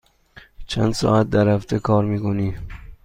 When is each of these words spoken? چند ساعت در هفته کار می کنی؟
چند 0.67 0.93
ساعت 0.93 1.29
در 1.29 1.47
هفته 1.49 1.79
کار 1.79 2.05
می 2.05 2.19
کنی؟ 2.19 2.57